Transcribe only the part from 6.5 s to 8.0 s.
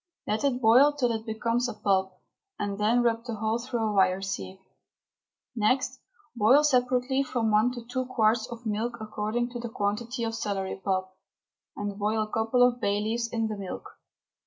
separately from one to